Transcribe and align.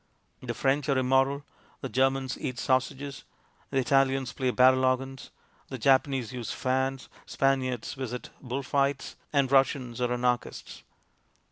The 0.41 0.55
French 0.55 0.89
are 0.89 0.97
im 0.97 1.09
moral, 1.09 1.43
the 1.81 1.87
Germans 1.87 2.35
eat 2.39 2.57
sausages, 2.57 3.23
the 3.69 3.77
Italians 3.77 4.33
play 4.33 4.49
barrel 4.49 4.83
organs, 4.83 5.29
the 5.67 5.77
Japanese 5.77 6.33
use 6.33 6.49
fans, 6.51 7.07
Spaniards 7.27 7.93
visit 7.93 8.31
bull 8.41 8.63
fights, 8.63 9.15
and 9.31 9.51
Russians 9.51 10.01
are 10.01 10.11
anarchists. 10.11 10.81